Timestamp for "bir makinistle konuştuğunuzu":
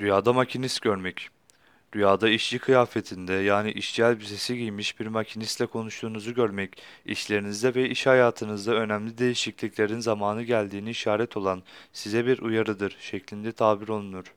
5.00-6.34